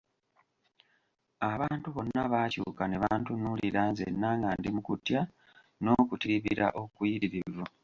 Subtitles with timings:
[1.51, 5.21] Abantu bonna baakyuka ne bantunuulira nzenna nga ndi mu kutya
[5.83, 7.63] n'okutiribira okuyitirivu.